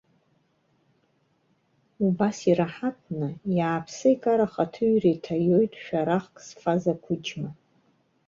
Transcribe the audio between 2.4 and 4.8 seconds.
ираҳаҭны, иааԥса-икараха